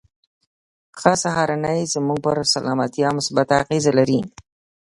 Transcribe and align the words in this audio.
ښه 0.99 1.13
سهارنۍ 1.23 1.79
زموږ 1.93 2.19
پر 2.25 2.37
سلامتيا 2.53 3.09
مثبته 3.17 3.53
اغېزه 3.63 3.91
لري. 3.99 4.19